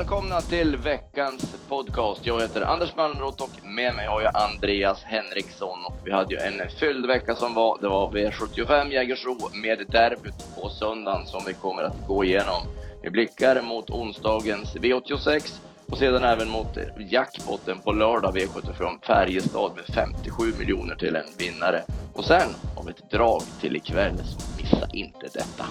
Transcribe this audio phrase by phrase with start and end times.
[0.00, 2.26] välkomna till veckans podcast.
[2.26, 5.84] Jag heter Anders Malmroth och med mig har jag Andreas Henriksson.
[5.86, 7.78] Och vi hade ju en fylld vecka som var.
[7.80, 12.62] Det var V75 Jägersro med derbyt på söndagen som vi kommer att gå igenom.
[13.02, 16.78] Vi blickar mot onsdagens V86 och sedan även mot
[17.10, 21.82] jackpotten på lördag V75 Färjestad med 57 miljoner till en vinnare.
[22.14, 25.64] Och sen har vi ett drag till ikväll, så missa inte detta.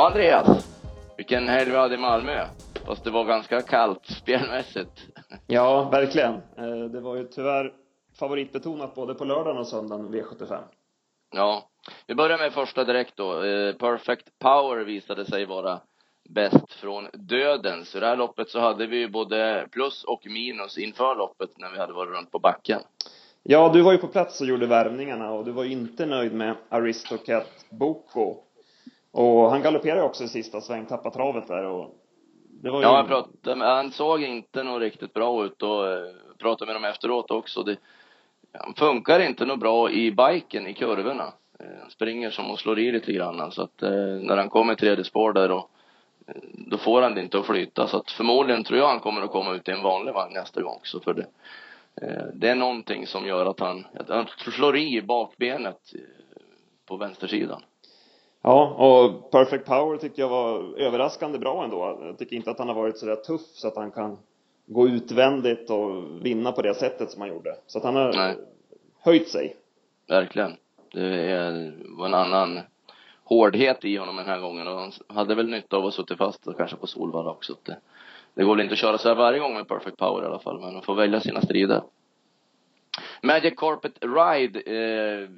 [0.00, 0.78] Ja, Andreas.
[1.16, 2.46] Vilken helg vi hade i Malmö.
[2.86, 5.06] Fast det var ganska kallt spelmässigt.
[5.46, 6.34] Ja, verkligen.
[6.34, 7.72] Eh, det var ju tyvärr
[8.18, 10.58] favoritbetonat både på lördagen och söndagen V75.
[11.34, 11.68] Ja.
[12.06, 13.44] Vi börjar med första direkt då.
[13.44, 15.80] Eh, Perfect Power visade sig vara
[16.28, 17.84] bäst från döden.
[17.84, 21.70] Så det här loppet så hade vi ju både plus och minus inför loppet när
[21.70, 22.80] vi hade varit runt på backen.
[23.42, 26.34] Ja, du var ju på plats och gjorde värvningarna och du var ju inte nöjd
[26.34, 28.36] med Aristocat Boko
[29.12, 31.94] och han galopperade också i sista sväng, tappade travet där och
[32.62, 32.82] det var ju...
[32.82, 36.76] Ja, jag pratade med, han såg inte något riktigt bra ut och eh, pratade med
[36.76, 37.62] dem efteråt också.
[37.62, 37.76] Det,
[38.52, 41.32] han funkar inte något bra i biken, i kurvorna.
[41.60, 44.72] Eh, han springer som och slår i lite grann så att eh, när han kommer
[44.72, 45.70] i tredje spår där och
[46.26, 49.22] eh, då får han det inte att flyta så att förmodligen tror jag han kommer
[49.22, 51.26] att komma ut i en vanlig vagn nästa gång också för det
[52.34, 55.80] det är någonting som gör att han, att han slår i bakbenet
[56.86, 57.62] på vänstersidan.
[58.42, 61.98] Ja, och Perfect Power tycker jag var överraskande bra ändå.
[62.02, 64.18] Jag tycker inte att han har varit så där tuff så att han kan
[64.66, 67.56] gå utvändigt och vinna på det sättet som han gjorde.
[67.66, 68.36] Så att han har Nej.
[69.00, 69.56] höjt sig.
[70.08, 70.56] Verkligen.
[70.92, 72.60] Det var en annan
[73.24, 76.46] hårdhet i honom den här gången och han hade väl nytta av att suttit fast
[76.46, 77.56] och kanske på Solvalla också.
[77.62, 77.76] Det,
[78.34, 80.38] det går väl inte att köra så här varje gång med Perfect Power i alla
[80.38, 81.82] fall, men han får välja sina strider.
[83.22, 85.28] Magic Carpet Ride eh,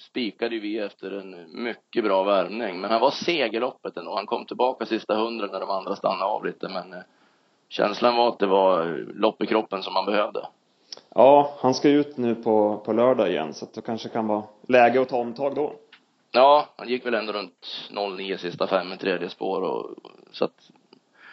[0.00, 2.80] spikade vi efter en mycket bra värmning.
[2.80, 4.14] Men han var seg i loppet ändå.
[4.14, 6.68] Han kom tillbaka sista hundra när de andra stannade av lite.
[6.68, 7.02] Men eh,
[7.68, 8.84] känslan var att det var
[9.14, 10.46] lopp i kroppen som han behövde.
[11.14, 14.42] Ja, han ska ut nu på, på lördag igen så att det kanske kan vara
[14.68, 15.72] läge att ta omtag då.
[16.32, 19.90] Ja, han gick väl ändå runt 09 sista fem i tredje spår och
[20.32, 20.70] så att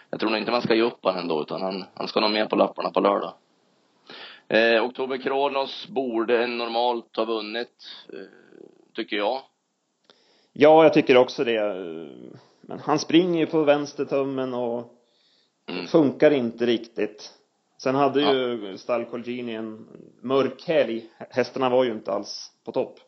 [0.09, 2.31] jag tror nog inte man ska ge upp han ändå utan han, han ska nog
[2.31, 3.34] med på lapparna på lördag.
[4.47, 8.05] Eh, Oktober Kronos borde normalt ha vunnit.
[8.13, 8.19] Eh,
[8.97, 9.41] tycker jag.
[10.53, 11.62] Ja, jag tycker också det.
[12.62, 14.94] Men han springer ju på vänstertummen och
[15.69, 15.88] mm.
[15.88, 17.34] funkar inte riktigt.
[17.78, 18.34] Sen hade ja.
[18.34, 19.88] ju Stall Colgini en
[20.22, 21.06] mörk helg.
[21.30, 23.00] Hästarna var ju inte alls på topp.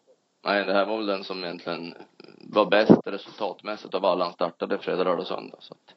[0.46, 1.94] Nej, det här var väl den som egentligen
[2.38, 5.58] var bäst resultatmässigt av alla han startade fredag, lördag och söndag.
[5.60, 5.96] Så att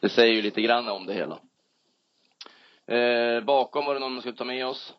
[0.00, 1.38] det säger ju lite grann om det hela.
[2.86, 4.94] Eh, bakom var det någon man skulle ta med oss?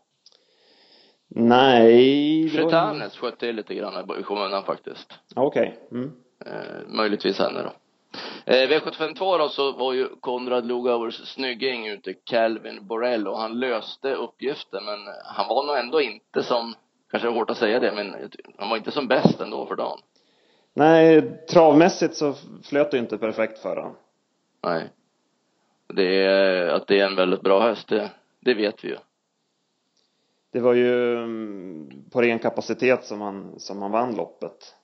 [1.28, 2.50] Nej.
[2.50, 5.14] Chetanes sköt till lite grann i skymundan faktiskt.
[5.36, 5.80] Okej.
[5.88, 6.00] Okay.
[6.00, 6.12] Mm.
[6.46, 7.72] Eh, möjligtvis henne då.
[8.46, 14.14] Eh, V752 då så var ju Konrad Lugauers snygging ute, Calvin Borrell, och han löste
[14.14, 16.76] uppgiften men han var nog ändå inte som,
[17.12, 18.16] kanske är hårt att säga det, men
[18.58, 20.00] han var inte som bäst ändå för dagen.
[20.74, 22.34] Nej, travmässigt så
[22.64, 23.96] flöt det inte perfekt för honom.
[24.64, 24.90] Nej.
[25.94, 28.10] Det är, att det är en väldigt bra häst, det,
[28.40, 28.98] det vet vi ju
[30.58, 34.76] det var ju mm, på ren kapacitet som han, som han vann loppet.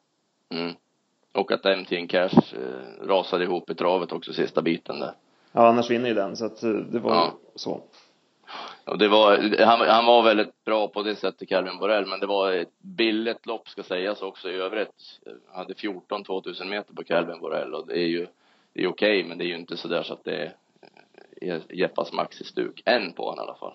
[0.50, 0.74] Mm.
[1.32, 5.14] Och att MTN Cash eh, rasade ihop i travet också sista biten där.
[5.52, 7.34] Ja, annars vinner ju den, så att eh, det var ja.
[7.56, 7.82] så.
[8.86, 12.28] Och det var, han, han var väldigt bra på det sättet, Calvin Borrell, men det
[12.28, 15.20] var ett billigt lopp ska sägas också i övrigt.
[15.26, 18.28] Han hade 14 2000 meter på Calvin Borrell och det är ju,
[18.74, 20.52] det är okej, okay, men det är ju inte sådär så att det
[21.42, 22.82] är Jeppas maxi-stuk.
[22.86, 23.74] Än på honom i alla fall.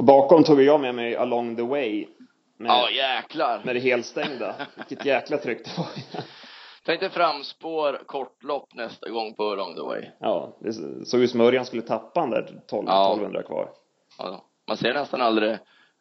[0.00, 2.06] Och bakom tog jag med mig Along the Way.
[2.58, 3.60] Med, ja, jäklar.
[3.64, 4.54] Med det helstängda.
[4.76, 5.86] Vilket jäkla tryck det var.
[6.84, 10.04] Tänkte framspår, kortlopp nästa gång på Along the Way.
[10.20, 10.72] Ja, det
[11.06, 13.12] såg ut som Örjan skulle tappa han där 12, ja.
[13.12, 13.68] 1200 kvar.
[14.18, 15.50] Ja, man ser nästan aldrig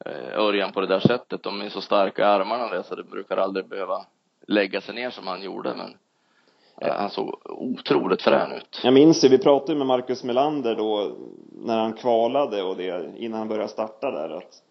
[0.06, 1.44] eh, Örjan på det där sättet.
[1.44, 4.06] De är så starka i armarna där så det brukar aldrig behöva
[4.48, 5.76] lägga sig ner som han gjorde.
[5.76, 5.98] Men
[6.82, 8.80] han såg otroligt frän ut.
[8.84, 11.12] Jag minns ju, vi pratade med Marcus Melander då
[11.52, 14.64] när han kvalade och det innan han började starta där att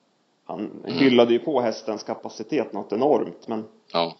[0.45, 0.99] han mm.
[0.99, 4.17] hyllade ju på hästens kapacitet något enormt men ja.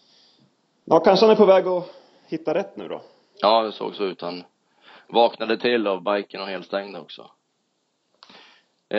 [0.85, 1.89] ja, kanske han är på väg att
[2.27, 3.01] hitta rätt nu då.
[3.41, 4.21] Ja, det såg så ut.
[4.21, 4.43] Han
[5.07, 7.29] vaknade till av biken och helstängde också.
[8.89, 8.97] Eh,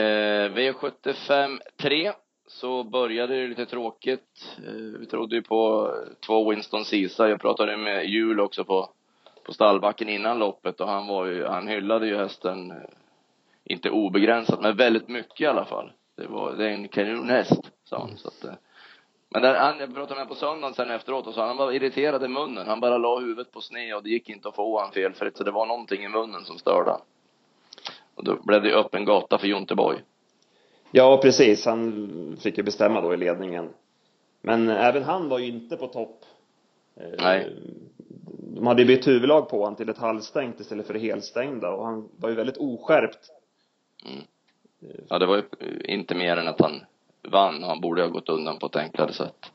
[0.54, 2.12] V75 3
[2.50, 4.56] så började det lite tråkigt.
[4.67, 7.29] Eh, vi trodde ju på eh, två Winston Sisa.
[7.29, 8.91] Jag pratade med Jul också på,
[9.44, 12.76] på stallbacken innan loppet och han var ju, han hyllade ju hästen, eh,
[13.64, 15.93] inte obegränsat, men väldigt mycket i alla fall.
[16.17, 18.17] Det var, det är en kanonhäst, sa han.
[18.17, 18.58] Så att,
[19.29, 22.25] Men där, han, jag pratade med på söndagen sen efteråt och så han var irriterad
[22.25, 22.67] i munnen.
[22.67, 25.37] Han bara la huvudet på sned och det gick inte att få han felfritt.
[25.37, 27.00] Så det var någonting i munnen som störde han.
[28.14, 30.02] Och då blev det öppen gata för Jonteboy.
[30.90, 31.66] Ja, precis.
[31.66, 33.69] Han fick ju bestämma då i ledningen.
[34.40, 36.25] Men även han var ju inte på topp.
[36.96, 37.56] Eh, Nej.
[38.54, 42.08] De hade bytt huvudlag på honom till ett halvstängt istället för det helstängda och han
[42.16, 43.19] var ju väldigt oskärpt.
[44.04, 44.22] Mm.
[45.08, 45.42] Ja, det var ju
[45.84, 46.81] inte mer än att han
[47.22, 49.50] vann och han borde ha gått undan på ett enklare sätt.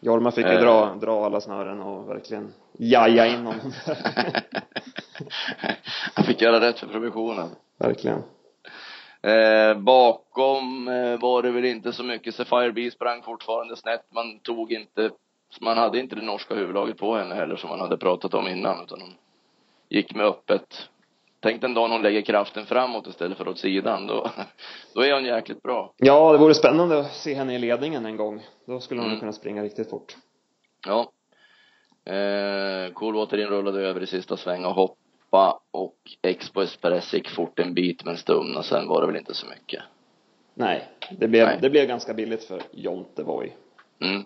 [0.00, 0.60] Jorma fick ju eh.
[0.60, 3.72] dra, dra alla snören och verkligen jaja in honom.
[6.14, 7.48] han fick göra rätt för provisionen.
[7.78, 8.22] Verkligen.
[9.26, 12.34] Eh, bakom eh, var det väl inte så mycket.
[12.34, 14.04] Sapphire Bee sprang fortfarande snett.
[14.10, 15.10] Man tog inte,
[15.60, 18.84] man hade inte det norska huvudlaget på henne heller som man hade pratat om innan
[18.84, 19.14] utan hon
[19.88, 20.88] gick med öppet.
[21.40, 24.06] Tänk den dagen hon lägger kraften framåt istället för åt sidan.
[24.06, 24.30] Då,
[24.94, 25.92] då är hon jäkligt bra.
[25.96, 28.42] Ja, det vore spännande att se henne i ledningen en gång.
[28.66, 29.20] Då skulle hon mm.
[29.20, 30.16] kunna springa riktigt fort.
[30.86, 31.12] Ja.
[32.12, 34.98] Eh, Coolwater inrullade över i sista sväng och hopp
[35.36, 39.34] Europa och Expo Express gick fort en bit men stumna, sen var det väl inte
[39.34, 39.82] så mycket.
[40.54, 41.58] Nej, det blev, Nej.
[41.62, 43.56] det blev ganska billigt för Jonteboy.
[44.00, 44.24] Mm.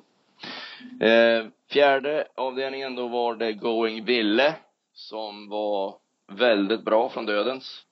[1.00, 4.54] Eh, fjärde avdelningen då var det Going Ville
[4.94, 5.94] som var
[6.32, 7.84] väldigt bra från dödens.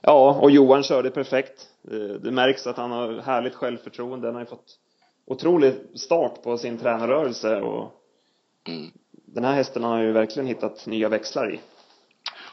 [0.00, 1.68] Ja, och Johan körde perfekt.
[1.82, 4.28] Det, det märks att han har härligt självförtroende.
[4.28, 4.78] Han har ju fått
[5.26, 7.92] otrolig start på sin tränarrörelse och
[8.68, 8.90] mm.
[9.10, 11.60] den här hästen har ju verkligen hittat nya växlar i.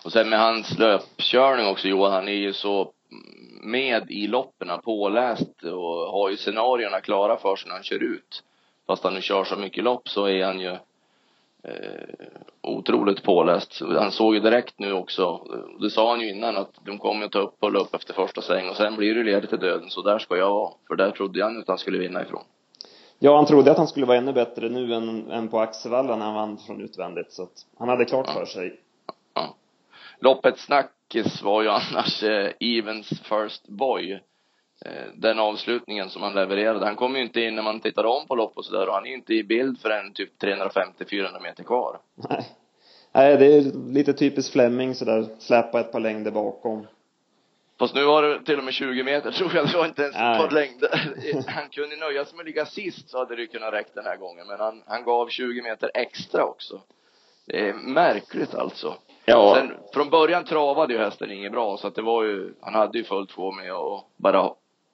[0.04, 2.92] Och sen med hans löpkörning också Johan, han är ju så
[3.62, 8.44] med i loppen, påläst och har ju scenarierna klara för sig när han kör ut.
[8.88, 10.72] Fast han nu kör så mycket lopp så är han ju
[11.64, 12.28] eh,
[12.62, 13.82] otroligt påläst.
[13.82, 17.26] Han såg ju direkt nu också, eh, det sa han ju innan, att de kommer
[17.26, 19.90] att ta upp och upp efter första sväng och sen blir det ledigt till döden,
[19.90, 20.72] så där ska jag vara.
[20.88, 22.44] För där trodde han att han skulle vinna ifrån.
[23.20, 26.26] Ja, han trodde att han skulle vara ännu bättre nu än, än på Axevalla när
[26.26, 28.80] han vann från utvändigt, så att han hade klart för sig
[30.22, 34.20] Loppets snackis var ju annars eh, Evens First Boy.
[34.86, 36.86] Eh, den avslutningen som han levererade.
[36.86, 39.06] Han kom ju inte in när man tittade om på lopp och sådär och han
[39.06, 42.00] är inte i bild förrän typ 350-400 meter kvar.
[42.30, 42.46] Nej.
[43.14, 43.62] Nej, det är
[43.94, 46.88] lite typiskt Fleming sådär, släppa ett par längder bakom.
[47.80, 50.16] Fast nu var det till och med 20 meter tror jag, det var inte ens
[50.16, 50.90] ett par längder.
[51.48, 54.18] Han kunde nöja sig med att ligga sist så hade det kunnat räcka den här
[54.18, 56.82] gången, men han, han gav 20 meter extra också.
[57.46, 58.98] Det är märkligt alltså.
[59.26, 59.56] Ja.
[59.56, 62.98] Sen, från början travade ju hästen inget bra så att det var ju, han hade
[62.98, 64.50] ju fullt få med att bara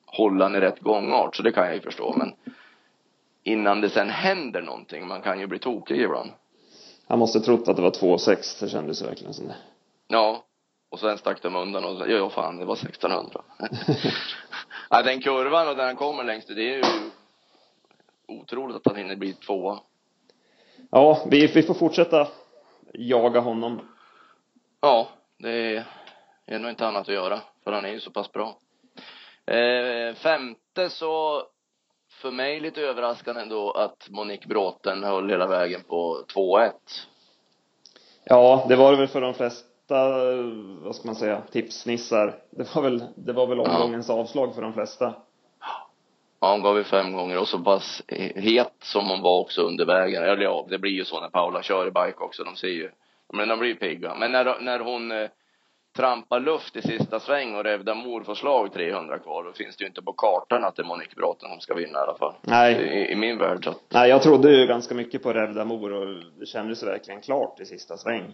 [0.05, 2.13] hålla den i rätt gångart, så det kan jag ju förstå.
[2.17, 2.33] Men
[3.43, 6.31] innan det sen händer någonting, man kan ju bli tokig ibland.
[7.07, 9.55] Han måste trott att det var 2,6, det kändes verkligen som det.
[10.07, 10.43] Ja.
[10.89, 13.41] Och sen stack de undan och ja, ja fan, det var 1600.
[14.89, 16.83] ja, den kurvan och där han kommer längst, det är ju
[18.27, 19.79] otroligt att han hinner bli tvåa.
[20.91, 22.27] Ja, vi, vi får fortsätta
[22.93, 23.81] jaga honom.
[24.81, 25.85] Ja, det
[26.45, 28.57] är nog inte annat att göra, för han är ju så pass bra.
[29.45, 31.43] Eh, femte så,
[32.21, 36.71] för mig lite överraskande ändå att Monique Bråten höll hela vägen på 2-1.
[38.23, 40.09] Ja, det var det väl för de flesta,
[40.81, 42.39] vad ska man säga, tipsnissar.
[42.49, 44.15] Det var väl, det var väl omgångens ja.
[44.15, 45.13] avslag för de flesta.
[46.39, 48.03] Ja, hon gav ju fem gånger och så pass
[48.35, 50.23] het som hon var också under vägen.
[50.23, 52.43] Eller ja, det blir ju så när Paula kör i bike också.
[52.43, 52.91] De ser ju
[53.33, 54.15] men de blir pigga.
[54.15, 55.29] Men när, när hon eh,
[55.95, 59.83] trampar luft i sista sväng och Revda Mor får slag 300 kvar, då finns det
[59.83, 62.33] ju inte på kartan att det är Monique Bråten som ska vinna i alla fall.
[62.41, 62.73] Nej.
[62.73, 63.73] I, i min värld så.
[63.89, 67.65] Nej, jag trodde ju ganska mycket på Revda Mor och det kändes verkligen klart i
[67.65, 68.33] sista sväng.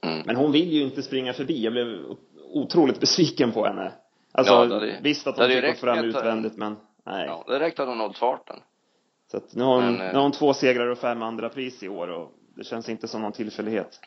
[0.00, 0.22] Mm.
[0.26, 1.64] Men hon vill ju inte springa förbi.
[1.64, 2.04] Jag blev
[2.52, 3.92] otroligt besviken på henne.
[4.32, 7.26] Alltså, ja, det, visst att hon fick gå fram utvändigt, men nej.
[7.26, 8.56] Ja, det räckte att hon nådde farten.
[9.30, 11.82] Så att nu har hon, men, nu har hon två segrar och fem andra pris
[11.82, 14.00] i år och det känns inte som någon tillfällighet.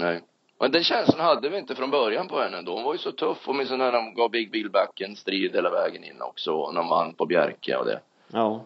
[0.00, 0.20] Nej.
[0.58, 2.74] Men den känslan hade vi inte från början på henne då.
[2.74, 5.54] Hon var ju så tuff och med när de gav Big Bill Back en strid
[5.54, 6.52] hela vägen in också.
[6.52, 8.00] Och när man på Bjerke och det.
[8.28, 8.64] Ja.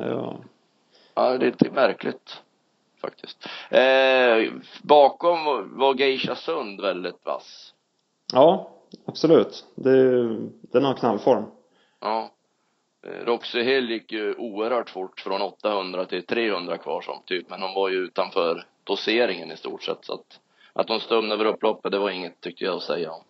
[0.00, 0.36] Ja.
[1.14, 2.42] Ja, det är lite märkligt.
[3.00, 3.48] Faktiskt.
[3.70, 4.52] Eh,
[4.82, 5.44] bakom
[5.78, 7.74] var Geisha Sund väldigt vass.
[8.32, 8.70] Ja,
[9.04, 9.64] absolut.
[9.74, 10.22] Det,
[10.60, 11.44] den har knallform.
[12.00, 12.30] Ja.
[13.06, 17.62] Eh, Roxy Hill gick ju oerhört fort från 800 till 300 kvar som typ, men
[17.62, 20.40] hon var ju utanför doseringen i stort sett så att
[20.72, 23.22] att de stumnade över upploppet, det var inget tyckte jag att säga om.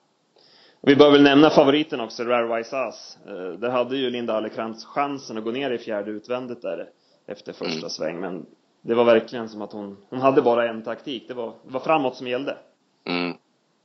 [0.80, 3.18] Vi bör väl nämna favoriten också, Rare Wise Ass.
[3.26, 6.90] Eh, där hade ju Linda Allekrantz chansen att gå ner i fjärde utvändigt där
[7.26, 7.90] efter första mm.
[7.90, 8.46] sväng, men
[8.82, 11.28] det var verkligen som att hon, hon hade bara en taktik.
[11.28, 12.56] Det var, det var framåt som gällde.
[13.04, 13.36] Mm,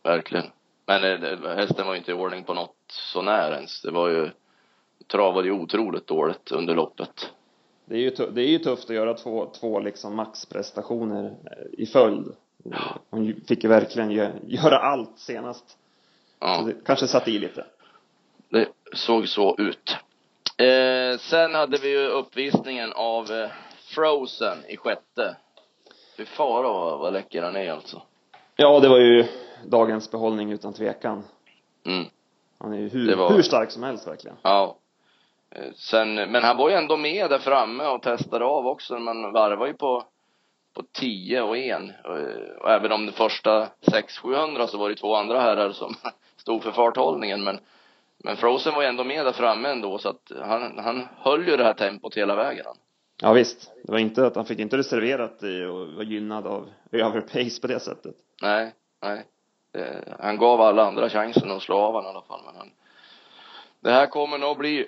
[0.03, 0.45] verkligen.
[0.85, 3.81] Men det, hästen var ju inte i ordning på något så när ens.
[3.81, 4.29] Det var ju,
[5.07, 7.31] travade ju otroligt dåligt under loppet.
[7.85, 11.85] Det är ju, det är ju tufft att göra två, två liksom maxprestationer eh, i
[11.85, 12.27] följd.
[13.09, 14.11] Hon fick ju verkligen
[14.47, 15.77] göra allt senast.
[16.39, 16.55] Ja.
[16.55, 17.65] Så det kanske satt i lite.
[18.49, 19.97] Det såg så ut.
[20.57, 23.49] Eh, sen hade vi ju uppvisningen av eh,
[23.95, 25.35] Frozen i sjätte.
[26.17, 28.01] Fy fara vad, vad läcker han är alltså.
[28.55, 29.25] Ja, det var ju
[29.65, 31.23] dagens behållning utan tvekan.
[31.85, 32.05] Mm.
[32.57, 33.31] Han är ju hur, var...
[33.31, 34.37] hur stark som helst verkligen.
[34.41, 34.77] Ja.
[35.51, 38.99] Eh, sen, men han var ju ändå med där framme och testade av också.
[38.99, 40.03] Man varvar ju på,
[40.77, 41.81] på 10 och 1.
[42.03, 42.17] Och,
[42.61, 45.95] och även om de första 600-700 så var det två andra herrar som
[46.37, 47.43] stod för farthållningen.
[47.43, 47.59] Men,
[48.23, 51.57] men Frozen var ju ändå med där framme ändå så att han, han höll ju
[51.57, 52.65] det här tempot hela vägen.
[53.21, 53.71] Ja visst.
[53.83, 57.67] Det var inte att han fick inte reserverat i och var gynnad av överpace på
[57.67, 58.15] det sättet.
[58.41, 59.25] Nej, nej.
[59.73, 62.71] Det, han gav alla andra chansen att slå av honom i alla fall men han
[63.79, 64.79] det här kommer nog bli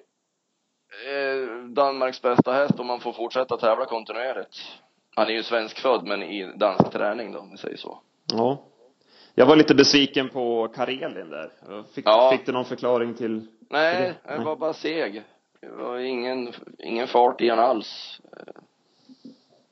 [1.07, 4.57] eh, Danmarks bästa häst om man får fortsätta tävla kontinuerligt.
[5.15, 7.99] Han är ju svenskfödd men i dansk träning då om vi säger så.
[8.33, 8.57] Ja.
[9.35, 11.51] Jag var lite besviken på Karelin där.
[11.93, 12.31] Fick, ja.
[12.31, 13.47] fick du någon förklaring till?
[13.69, 15.23] Nej, jag var bara seg.
[15.61, 18.21] Det var ingen, ingen fart i han alls.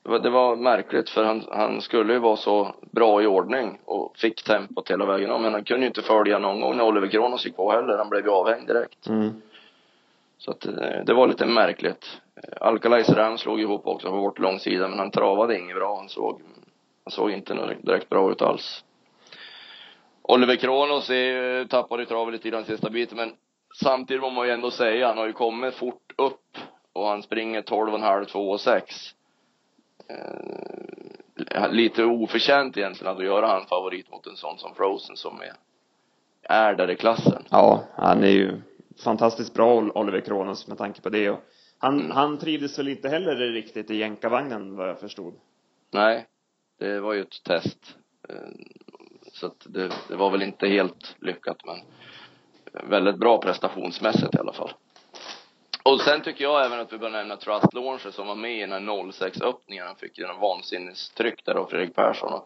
[0.02, 3.78] Det var, det var märkligt för han, han skulle ju vara så bra i ordning
[3.84, 5.42] och fick tempot hela vägen om.
[5.42, 7.98] Men han kunde ju inte följa någon gång när Oliver Kronos gick på heller.
[7.98, 9.06] Han blev ju avhängd direkt.
[9.06, 9.42] Mm.
[10.38, 12.20] Så att det, det var lite märkligt.
[12.60, 15.96] Alcalais Ram slog ihop också på vårt långsida men han travade inget bra.
[15.96, 16.42] Han såg,
[17.04, 18.84] han såg inte direkt bra ut alls.
[20.22, 23.32] Oliver Kronos är, tappade travet lite grann sista biten men
[23.74, 26.58] samtidigt må man ju ändå säga, han har ju kommit fort upp
[26.92, 29.14] och han springer 12,5, 2 och 6.
[30.08, 35.52] Eh, lite oförtjänt egentligen att göra han favorit mot en sån som Frozen som är,
[36.42, 37.42] är där i klassen.
[37.50, 38.60] Ja, han är ju
[39.04, 41.40] fantastiskt bra Oliver Kronos med tanke på det och
[41.78, 45.34] han, han trivdes väl inte heller riktigt i jänkarvagnen vad jag förstod.
[45.90, 46.26] Nej,
[46.78, 47.96] det var ju ett test.
[48.28, 48.36] Eh,
[49.32, 51.78] så att det, det var väl inte helt lyckat men
[52.90, 54.72] väldigt bra prestationsmässigt i alla fall.
[55.82, 58.60] Och sen tycker jag även att vi bör nämna Trust Launcher som var med i
[58.60, 59.86] den här 06 öppningen.
[59.86, 62.40] Han fick ju en vansinnestryck där av Fredrik Persson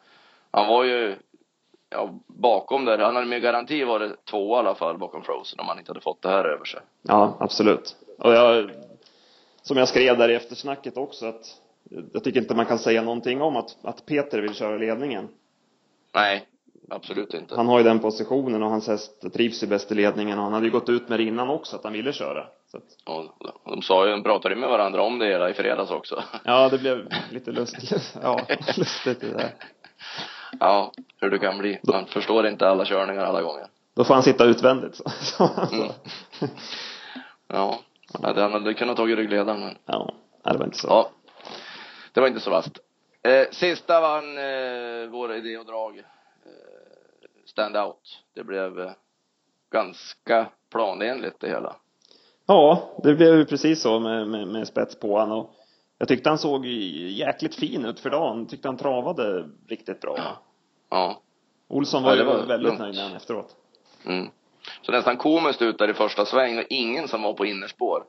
[0.53, 1.17] han var ju
[1.91, 2.99] ja, bakom där.
[2.99, 6.01] Han hade med garanti varit två i alla fall bakom Frozen om han inte hade
[6.01, 6.81] fått det här över sig.
[7.03, 7.97] Ja, absolut.
[8.19, 8.71] Och jag,
[9.63, 11.57] som jag skrev där i eftersnacket också att
[12.13, 15.29] jag tycker inte man kan säga någonting om att, att Peter vill köra ledningen.
[16.15, 16.47] Nej,
[16.91, 17.57] absolut inte.
[17.57, 20.53] Han har ju den positionen och hans häst trivs ju bäst i ledningen och han
[20.53, 22.47] hade ju gått ut med det innan också att han ville köra.
[22.71, 22.85] Så att...
[23.65, 26.23] Och de sa ju, de pratade med varandra om det hela i fredags också.
[26.45, 28.15] Ja, det blev lite lustigt.
[28.23, 28.41] Ja,
[28.77, 29.55] lustigt det där.
[30.61, 31.81] Ja, hur det kan bli.
[31.83, 33.67] Man förstår inte alla körningar alla gånger.
[33.95, 35.51] Då får han sitta utvändigt så.
[35.73, 35.89] Mm.
[37.49, 37.79] Ja.
[38.23, 39.79] Ja, han hade kunnat tagit ryggledaren men.
[39.87, 40.15] Ja,
[40.45, 40.89] det var inte så.
[40.89, 41.11] Ja.
[42.13, 42.79] Det var inte så vasst.
[43.23, 45.99] Eh, sista vann eh, vår idé och drag.
[45.99, 46.05] Eh,
[47.45, 48.25] stand out.
[48.35, 48.91] Det blev eh,
[49.71, 51.77] ganska planenligt det hela.
[52.47, 55.51] Ja, det blev ju precis så med, med, med spets på han och
[55.99, 58.47] jag tyckte han såg jäkligt fin ut för dagen.
[58.47, 60.15] Tyckte han travade riktigt bra.
[60.17, 60.43] Ja.
[60.91, 61.21] ja.
[61.69, 62.79] Olsson var, ja, var ju väldigt lugnt.
[62.79, 63.57] nöjd med honom efteråt.
[64.07, 64.31] Mm.
[64.83, 68.05] Så nästan komiskt ut där i första sväng och ingen som var på innerspår.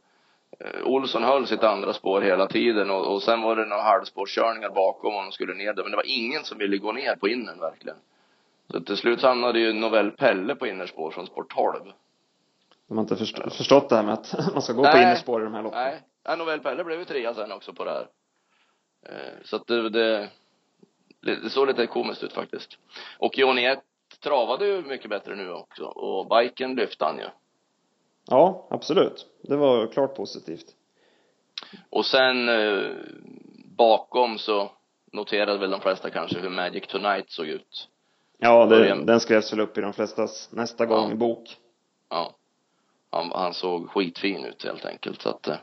[0.65, 4.69] Uh, Olsson höll sitt andra spår hela tiden och, och sen var det några halvspårskörningar
[4.69, 5.83] bakom och de skulle ner där.
[5.83, 7.97] Men det var ingen som ville gå ner på innern verkligen.
[8.71, 11.91] Så till slut hamnade ju Novell Pelle på innerspår från spår 12.
[12.87, 13.49] De har inte först ja.
[13.49, 15.79] förstått det här med att man ska gå nej, på innerspår i de här loppen.
[15.79, 18.07] Nej, ja, Novell Pelle blev ju trea sen också på det här.
[19.09, 20.29] Uh, så att det, det,
[21.21, 22.77] det såg lite komiskt ut faktiskt.
[23.17, 23.75] Och Johnny
[24.13, 27.27] 1 travade ju mycket bättre nu också och biken lyfte han ju.
[28.29, 29.27] Ja, absolut.
[29.41, 30.65] Det var klart positivt.
[31.89, 32.91] Och sen eh,
[33.77, 34.71] bakom så
[35.11, 37.87] noterade väl de flesta kanske hur Magic Tonight såg ut.
[38.37, 41.15] Ja, det, den skrevs väl upp i de flestas nästa gång ja.
[41.15, 41.57] bok.
[42.09, 42.35] Ja.
[43.11, 45.55] Han, han såg skitfin ut helt enkelt så att eh.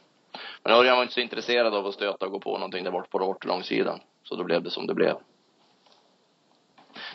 [0.63, 3.11] Men Örjan var inte så intresserad av att stöta och gå på någonting där bort
[3.11, 4.01] på långsidan.
[4.23, 5.17] Så då blev det som det blev.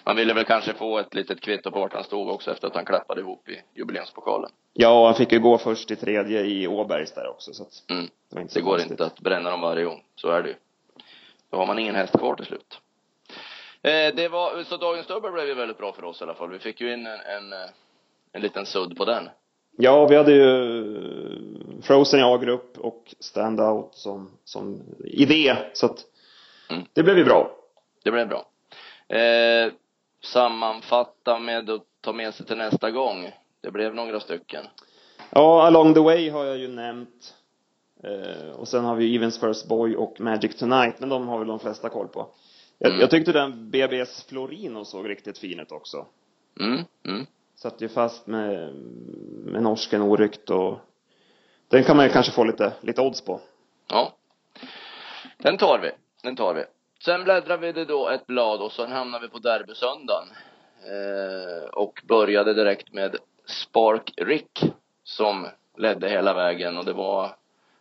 [0.06, 2.76] Man ville väl kanske få ett litet kvitto på vart han stod också efter att
[2.76, 4.50] han klappade ihop i jubileumspokalen.
[4.74, 8.06] Ja, han fick ju gå först i tredje i Åbergs där också så att mm.
[8.30, 8.92] det, det går konstigt.
[8.92, 10.04] inte att bränna dem varje gång.
[10.16, 10.56] Så är det ju.
[11.50, 12.80] Då har man ingen häst kvar till slut.
[13.82, 16.50] Eh, det var, så dagens dubbel blev ju väldigt bra för oss i alla fall.
[16.50, 17.54] Vi fick ju in en, en,
[18.32, 19.30] en liten sudd på den.
[19.78, 25.56] Ja, vi hade ju Frozen i A-grupp och Standout som, som idé.
[25.74, 26.06] Så att
[26.70, 26.84] mm.
[26.94, 27.52] det blev ju bra.
[28.04, 28.46] Det blev bra.
[29.18, 29.72] Eh,
[30.26, 33.32] sammanfatta med att ta med sig till nästa gång.
[33.62, 34.66] Det blev några stycken.
[35.30, 37.34] Ja, Along the Way har jag ju nämnt.
[38.04, 41.48] Eh, och sen har vi Evens First Boy och Magic Tonight, men de har väl
[41.48, 42.28] de flesta koll på.
[42.78, 43.02] Jag, Mm.
[43.02, 46.06] jag tyckte den BBS Florino såg riktigt fin ut också.
[46.60, 47.26] Mm, mm.
[47.56, 48.74] Satt ju fast med,
[49.46, 50.80] med norsken oryckt och
[51.68, 53.40] den kan man ju kanske få lite, lite odds på.
[53.88, 54.14] Ja.
[55.38, 55.92] Den tar vi.
[56.24, 56.64] Den tar vi.
[57.06, 60.28] Sen bläddrar vi det då ett blad och sen hamnar vi på derbysöndagen.
[60.84, 64.64] Eh, och började direkt med Spark Rick
[65.04, 65.48] som
[65.78, 67.36] ledde hela vägen och det var,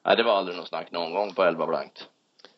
[0.04, 2.09] nej det var aldrig något snack någon gång på 11 blankt.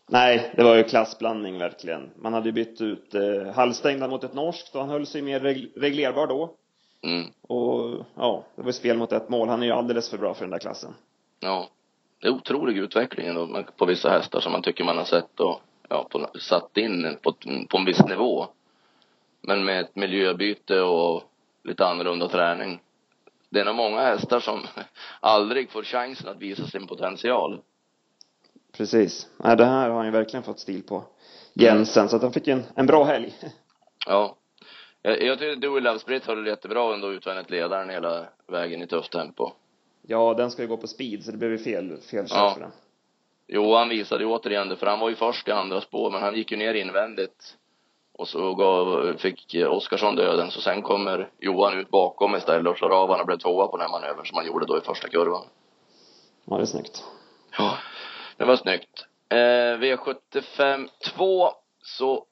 [0.06, 2.11] Nej, det var ju klassblandning verkligen.
[2.16, 5.40] Man hade ju bytt ut eh, halvstängda mot ett norskt och han höll sig mer
[5.40, 6.54] reg reglerbar då.
[7.02, 7.26] Mm.
[7.42, 9.49] Och ja, det var ju spel mot ett mål.
[9.49, 10.94] Han är ju alldeles för bra för den där klassen.
[11.40, 11.68] Ja.
[12.20, 15.61] Det är otrolig utveckling ändå på vissa hästar som man tycker man har sett och
[15.88, 17.33] ja, på, satt in på,
[17.69, 18.47] på en viss nivå.
[19.40, 21.23] Men med ett miljöbyte och
[21.64, 22.81] lite annorlunda träning.
[23.50, 24.61] Det är nog många hästar som
[25.21, 27.61] aldrig får chansen att visa sin potential.
[28.73, 29.28] Precis.
[29.37, 31.05] Nej, det här har han ju verkligen fått stil på.
[31.55, 33.35] Jensen, så att han fick en, en bra helg.
[34.09, 34.37] Ja.
[35.02, 39.52] Jag, jag tycker Dewey Love höll jättebra ändå utvändigt ledaren hela vägen i tufft tempo.
[40.02, 42.55] Ja, den ska ju gå på speed, så det blev ju fel, fel Ja.
[42.55, 42.73] för den.
[43.49, 46.23] Jo, han visade ju återigen det, för han var ju först i andra spår, men
[46.23, 47.57] han gick ju ner invändigt.
[48.12, 52.91] Och så gav, fick Oskarsson döden, så sen kommer Johan ut bakom istället och slår
[52.91, 55.09] av han och blev tvåa på den här manövern som han gjorde då i första
[55.09, 55.45] kurvan.
[56.45, 57.05] Ja, det är snyggt.
[57.59, 57.79] Ja,
[58.37, 59.07] det var snyggt.
[59.29, 61.50] Eh, V75 2,
[61.83, 62.26] så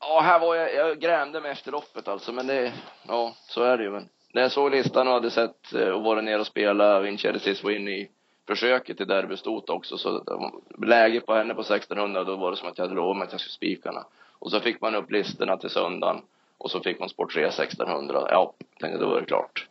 [0.00, 2.72] Ja, här var jag, jag grämde mig efter loppet alltså, men det,
[3.08, 3.90] ja, så är det ju.
[3.90, 7.64] Men när jag såg listan och hade sett eh, och varit ner och spela Vincentis
[7.64, 8.10] Win i
[8.48, 12.68] försöket i derbystot också, så läget läge på henne på 1600, då var det som
[12.68, 14.04] att jag hade lovat mig att jag skulle spikarna.
[14.38, 16.22] Och så fick man upp listorna till söndagen
[16.58, 18.26] och så fick man sport 3 1600.
[18.30, 19.66] Ja, tänkte då var det klart.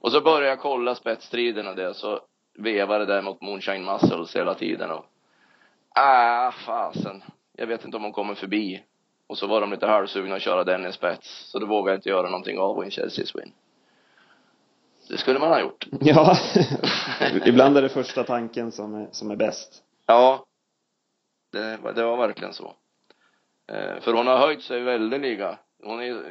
[0.00, 2.20] Och så började jag kolla spetsstriden och det, så
[2.58, 5.04] vevade det där mot Moonshine Muscles hela tiden och
[5.94, 7.22] ah, fasen.
[7.56, 8.82] Jag vet inte om hon kommer förbi.
[9.26, 11.50] Och så var de lite halvsugna att köra den i spets.
[11.50, 13.52] Så då vågade jag inte göra någonting av Winchelsea Win.
[15.08, 15.86] Det skulle man ha gjort.
[16.00, 16.36] Ja,
[17.44, 19.82] ibland är det första tanken som är, som är bäst.
[20.06, 20.44] Ja.
[21.52, 22.72] Det, var- det var verkligen så.
[23.72, 25.58] Eh, för hon har höjt sig väldeliga.
[25.84, 26.22] Hon är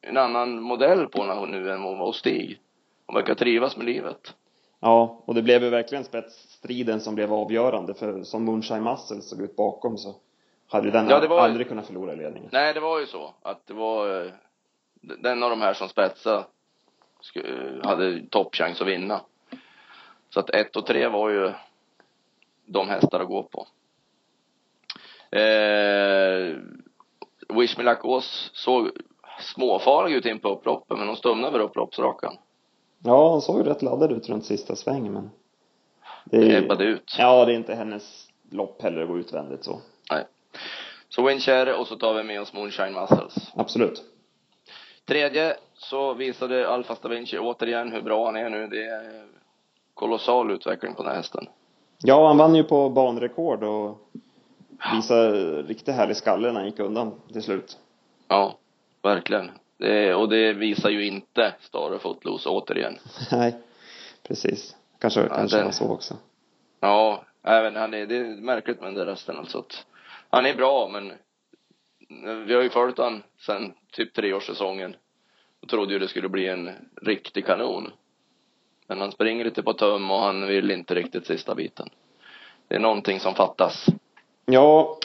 [0.00, 2.60] en annan modell på henne nu än hon var hos Stig.
[3.06, 4.34] Hon verkar trivas med livet.
[4.80, 9.40] Ja, och det blev ju verkligen spetsstriden som blev avgörande, för som Moonshine Muscle såg
[9.42, 10.14] ut bakom så
[10.68, 12.48] hade den Ja, var- aldrig kunnat förlora ledningen.
[12.52, 14.30] Nej, det var ju så att det var eh,
[15.00, 16.44] den av de här som spetsade
[17.82, 19.20] hade toppchans att vinna.
[20.30, 21.52] Så att ett och tre var ju
[22.66, 23.66] de hästar att gå på.
[25.36, 26.56] Eh,
[27.48, 28.90] Wish Me Luck Ås såg
[29.40, 32.36] småfarlig ut in på upploppet, men hon stumnade väl upploppsrakan.
[33.04, 35.30] Ja, hon såg rätt laddad ut runt sista svängen, men
[36.24, 37.14] det ebbade ut.
[37.18, 39.80] ja, det är inte hennes lopp heller att gå utvändigt så.
[40.10, 40.24] Nej.
[41.08, 43.52] Så Wincher och så tar vi med oss Moonshine Muscles.
[43.54, 44.02] Absolut.
[45.04, 48.66] Tredje så visade Alfa Stavinci återigen hur bra han är nu.
[48.66, 49.26] Det är
[49.94, 51.46] kolossal utveckling på den här hästen.
[51.98, 53.98] Ja, han vann ju på banrekord och
[54.94, 57.78] visade riktigt härlig skalle när han gick undan till slut.
[58.28, 58.58] Ja,
[59.02, 59.50] verkligen.
[59.76, 62.98] Det, och det visar ju inte Star Footloose återigen.
[63.32, 63.56] Nej,
[64.22, 64.76] precis.
[64.98, 66.14] Kanske, kanske den- så också.
[66.80, 69.58] Ja, även han är, det är märkligt med den där rösten alltså.
[69.58, 69.86] Att
[70.30, 71.12] han är bra, men
[72.46, 74.96] vi har ju följt han sen typ treårssäsongen.
[75.62, 76.70] Och trodde ju det skulle bli en
[77.02, 77.92] riktig kanon.
[78.86, 81.88] Men han springer lite på töm och han vill inte riktigt sista biten.
[82.68, 83.86] Det är någonting som fattas.
[84.46, 84.98] Ja,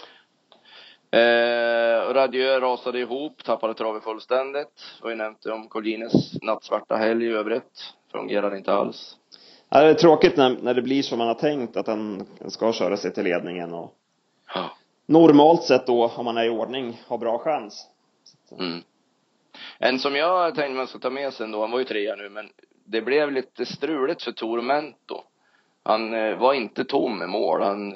[1.12, 4.84] Eh, Radieu rasade ihop, tappade travet fullständigt.
[5.02, 7.94] Och vi nämnde om Collines nattsvarta helg i övrigt.
[8.12, 9.18] Fungerar inte alls.
[9.70, 12.74] Ja, det är tråkigt när, när det blir som man har tänkt att han ska
[12.74, 13.94] köra sig till ledningen och
[14.56, 14.72] Ja.
[15.06, 17.88] normalt sett då, om man är i ordning, har bra chans.
[18.60, 18.84] Mm.
[19.80, 22.30] En som jag tänkte man ska ta med sig ändå, han var ju trea nu,
[22.30, 22.50] men
[22.86, 25.24] det blev lite struligt för Tormento.
[25.84, 27.62] Han eh, var inte tom i mål.
[27.62, 27.96] Han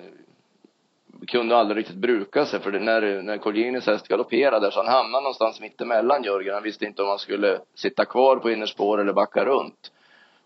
[1.27, 5.23] kunde aldrig riktigt bruka sig för det, när, när Colginis häst galopperade så han hamnade
[5.23, 6.53] någonstans mittemellan Jörgen.
[6.53, 9.91] Han visste inte om han skulle sitta kvar på innerspår eller backa runt.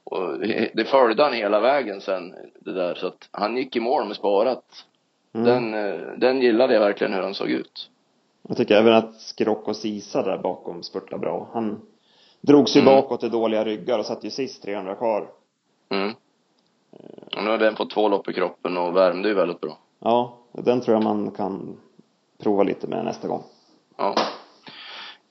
[0.03, 0.39] Och
[0.73, 2.95] det följde han hela vägen sen, det där.
[2.95, 4.85] Så att han gick i mål med sparat.
[5.33, 5.45] Mm.
[5.45, 7.89] Den, eh, den gillade jag verkligen hur han såg ut.
[8.47, 11.49] Jag tycker även att Scirocco Sisa där bakom spurtar bra.
[11.53, 11.81] Han
[12.41, 12.93] drogs ju Mm.
[12.95, 15.29] bakåt i dåliga ryggar och satt ju sist 300 kvar.
[15.89, 16.13] Mm.
[17.43, 19.77] Nu har den fått två lopp i kroppen och värmde ju väldigt bra.
[19.99, 21.77] Ja, den tror jag man kan
[22.43, 23.43] prova lite med nästa gång.
[23.97, 24.15] Ja.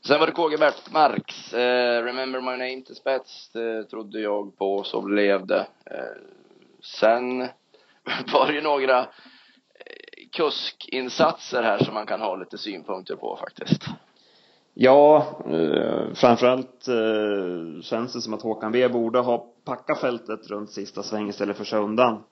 [0.07, 0.57] Sen var det KG
[0.93, 1.55] Marks.
[1.55, 3.51] Eh, Remember My Name till spets.
[3.53, 5.67] Det trodde jag på, så blev det.
[5.85, 6.23] Eh,
[7.01, 7.39] sen
[8.33, 9.07] var det ju några eh,
[10.33, 13.85] kuskinsatser här som man kan ha lite synpunkter på faktiskt.
[14.75, 20.71] Ja, eh, framförallt eh, känns det som att Håkan B borde ha packat fältet runt
[20.71, 22.23] sista sväng istället för köra undan.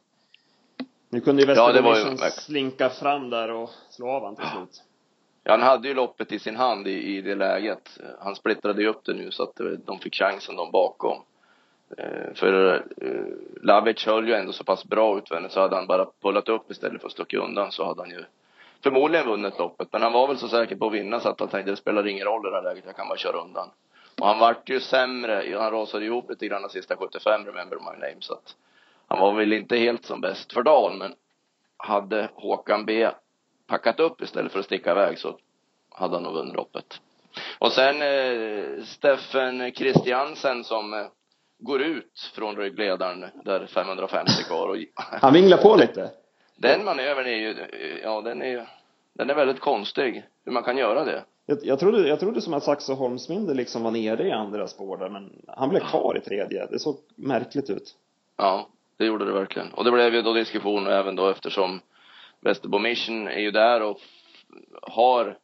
[1.11, 4.82] Nu kunde ju Västerbotten ja, slinka fram där och slå av han till slut.
[5.44, 7.98] Ja, han hade ju loppet i sin hand i, i det läget.
[8.20, 11.22] Han splittrade ju upp det nu så att de fick chansen de bakom.
[11.96, 13.11] Eh, för eh,
[13.62, 17.01] Lavic höll ju ändå så pass bra utvändigt så hade han bara pullat upp istället
[17.01, 18.24] för att stucka undan så hade han ju
[18.83, 19.88] förmodligen vunnit loppet.
[19.92, 22.07] Men han var väl så säker på att vinna så att han tänkte det spelar
[22.07, 23.70] ingen roll i det här läget, jag kan bara köra undan.
[24.20, 28.07] Och han vart ju sämre, han rasade ihop lite grann de sista 75, remember my
[28.07, 28.57] name, så att
[29.07, 31.14] han var väl inte helt som bäst för dagen, men
[31.77, 33.11] hade Håkan B
[33.66, 35.38] packat upp istället för att sticka iväg så
[35.90, 37.01] hade han nog vunnit loppet.
[37.59, 41.07] Och sen eh, Steffen Christiansen som eh,
[41.58, 46.10] går ut från ryggledaren där 550 kvar och Han vinglar på lite.
[46.56, 47.56] Den manövern är ju,
[48.02, 48.68] ja den är
[49.12, 51.24] den är väldigt konstig, hur man kan göra det.
[51.46, 54.96] Jag, jag trodde, jag trodde som att Saxo Holmsminde liksom var nere i andra spår
[54.96, 56.66] där, men han blev kvar i tredje.
[56.66, 57.94] Det såg märkligt ut.
[58.36, 59.72] Ja, det gjorde det verkligen.
[59.72, 61.80] Och det blev ju då diskussion även då eftersom
[62.40, 63.98] Västerbo Mission är ju där och
[64.82, 65.38] har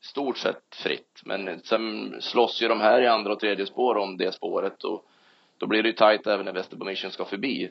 [0.00, 1.22] stort sett fritt.
[1.24, 5.04] Men sen slåss ju de här i andra och tredje spår om det spåret och
[5.58, 7.70] då blir det ju tajt även när Västerbo Mission ska förbi.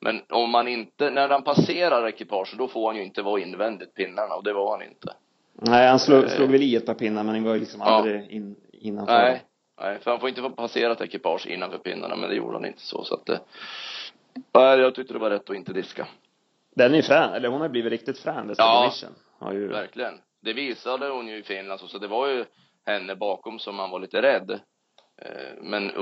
[0.00, 3.94] Men om man inte, när han passerar ekipaget då får han ju inte vara invändigt
[3.94, 5.14] pinnarna och det var han inte.
[5.54, 8.20] Nej, han slog, slog väl i ett par pinnar men han var ju liksom aldrig
[8.20, 8.28] ja.
[8.28, 9.12] in, innanför.
[9.12, 9.42] Nej,
[9.80, 12.64] nej, för han får inte få passera ett ekipage innanför pinnarna men det gjorde han
[12.64, 13.40] inte så så att det,
[14.54, 16.06] nej, jag tyckte det var rätt att inte diska.
[16.74, 18.92] Den är frän, eller hon har blivit riktigt frän, ja,
[19.38, 19.68] Har ju...
[19.68, 20.20] verkligen.
[20.40, 22.44] Det visade hon ju i Finland så det var ju
[22.86, 24.60] henne bakom som man var lite rädd.
[25.24, 25.92] Eh, men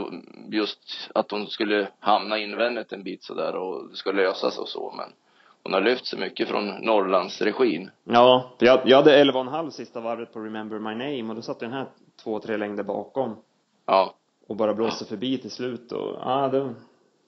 [0.50, 4.94] just att hon skulle hamna invändigt en bit sådär och det ska lösas och så
[4.96, 5.12] men
[5.62, 7.90] hon har lyft sig mycket från Norrlandsregin.
[8.04, 11.72] Ja, jag, jag hade 11,5 sista varvet på Remember My Name och då satt den
[11.72, 11.86] här
[12.22, 13.36] två, tre längder bakom.
[13.86, 14.14] Ja.
[14.46, 16.74] Och bara blåste förbi till slut och, ja det,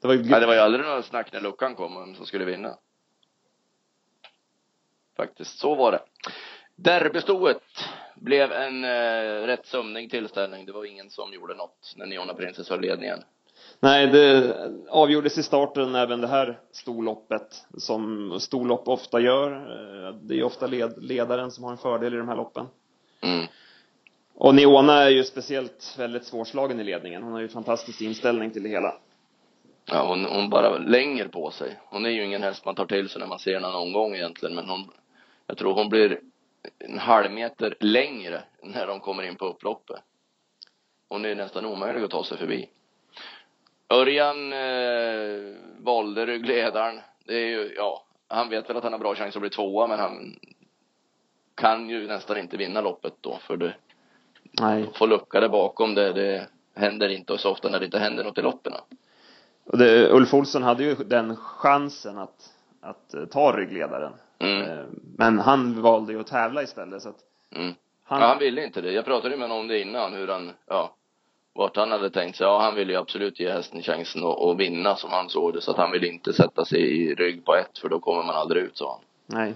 [0.01, 0.23] det var ju...
[0.23, 2.77] Ja, det var ju aldrig några snack när luckan kom om som skulle vinna.
[5.17, 6.01] Faktiskt, så var det.
[6.77, 7.63] Derbystoet
[8.15, 10.67] blev en eh, rätt sömnig tillställning.
[10.67, 13.19] Det var ingen som gjorde något när Neona Princess höll ledningen.
[13.81, 14.55] Nej, det
[14.89, 19.53] avgjordes i starten även det här storloppet som storlopp ofta gör.
[19.53, 22.67] Eh, det är ofta led, ledaren som har en fördel i de här loppen.
[23.21, 23.47] Mm.
[24.35, 27.23] Och Neona är ju speciellt väldigt svårslagen i ledningen.
[27.23, 28.95] Hon har ju fantastisk inställning till det hela.
[29.85, 31.81] Ja, hon, hon bara länger på sig.
[31.85, 34.15] Hon är ju ingen häst man tar till sig när man ser henne någon gång
[34.15, 34.91] egentligen, men hon,
[35.47, 36.21] jag tror hon blir
[36.79, 40.03] en halv meter längre när de kommer in på upploppet.
[41.09, 42.69] Hon är nästan omöjlig att ta sig förbi.
[43.89, 47.01] Örjan eh, valde ryggledaren.
[47.25, 49.87] Det är ju, ja, han vet väl att han har bra chans att bli tvåa
[49.87, 50.37] men han
[51.55, 53.75] kan ju nästan inte vinna loppet då för det
[54.61, 54.91] Nej.
[54.95, 58.39] Få lucka där bakom det, det händer inte så ofta när det inte händer något
[58.39, 58.73] i loppen.
[59.65, 64.13] Och det, Ulf Olsson hade ju den chansen att, att ta ryggledaren.
[64.43, 64.63] Mm.
[64.63, 64.85] Eh,
[65.17, 67.21] men han valde ju att tävla istället så att
[67.55, 67.75] mm.
[68.05, 68.21] han...
[68.21, 68.93] Ja, han ville inte det.
[68.93, 70.95] Jag pratade med honom om det innan, hur han, ja,
[71.55, 72.47] vart han hade tänkt sig.
[72.47, 75.61] Ja, han ville ju absolut ge hästen chansen att, att vinna som han såg det.
[75.61, 78.37] Så att han ville inte sätta sig i rygg på ett för då kommer man
[78.37, 79.01] aldrig ut, sa han.
[79.39, 79.55] Nej.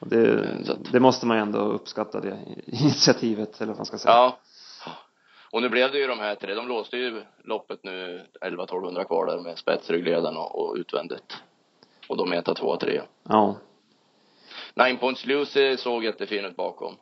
[0.00, 4.14] Det, eh, det måste man ju ändå uppskatta det initiativet, eller vad man ska säga.
[4.14, 4.38] Ja.
[5.50, 9.26] Och nu blev det ju de här tre, de låste ju loppet nu 11-1200 kvar
[9.26, 11.36] där med spetsryggledaren och, och utvändigt.
[12.08, 13.00] Och de heter två och tre.
[13.22, 13.56] Ja.
[14.84, 16.96] Nine Points Lucy såg jättefin ut bakom.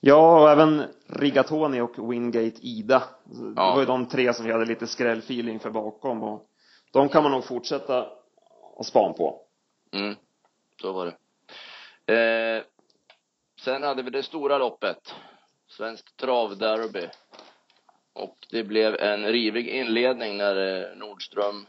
[0.00, 3.02] Ja, och även Rigatoni och Wingate Ida.
[3.24, 3.72] Det ja.
[3.72, 6.46] var ju de tre som vi hade lite skrällfeeling för bakom och
[6.92, 8.06] de kan man nog fortsätta
[8.78, 9.40] att span på.
[9.92, 10.14] Mm,
[10.82, 11.14] så var det.
[12.14, 12.62] Eh,
[13.60, 15.14] sen hade vi det stora loppet.
[15.68, 17.08] Svenskt travderby.
[18.12, 21.66] Och det blev en rivig inledning när eh, Nordström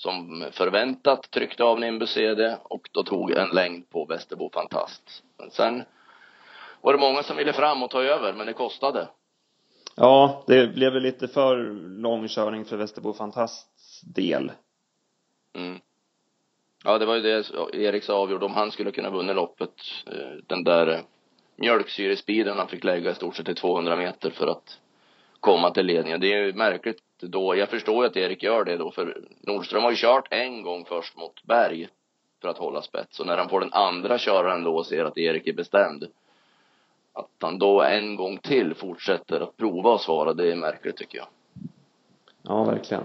[0.00, 5.22] som förväntat tryckte av Nimbus CD och då tog en längd på Västerbo Fantast.
[5.38, 5.82] Men sen
[6.80, 9.08] var det många som ville fram och ta över, men det kostade.
[9.96, 11.56] Ja, det blev väl lite för
[12.02, 14.52] lång körning för Västerbo Fantasts del.
[15.54, 15.80] Mm.
[16.84, 19.74] Ja, det var ju det Erik avgjorde om han skulle kunna vinna loppet.
[20.06, 21.02] Eh, den där
[21.56, 24.78] mjölksyrespiden han fick lägga i stort sett till 200 meter för att
[25.40, 26.20] komma till ledningen.
[26.20, 27.56] Det är ju märkligt då.
[27.56, 30.84] Jag förstår ju att Erik gör det då, för Nordström har ju kört en gång
[30.84, 31.88] först mot Berg
[32.40, 33.20] för att hålla spets.
[33.20, 36.06] Och när han får den andra köraren då och ser att Erik är bestämd,
[37.12, 41.18] att han då en gång till fortsätter att prova att svara, det är märkligt tycker
[41.18, 41.26] jag.
[42.42, 43.04] Ja, verkligen.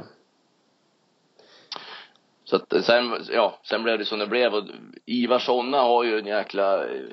[2.43, 4.63] Så att sen, ja, sen blev det som det blev och
[5.05, 7.05] Ivar Sonna har ju en jäkla eh,